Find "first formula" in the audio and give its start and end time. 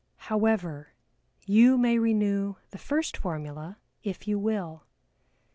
2.79-3.77